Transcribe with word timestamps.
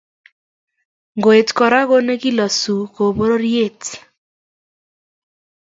Ngoet 1.17 1.49
Kora 1.57 1.79
konekilosu 1.89 2.75
ko 2.95 3.03
pororiet 3.15 3.81